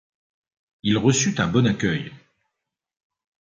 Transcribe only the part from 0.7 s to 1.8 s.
Il reçut un bon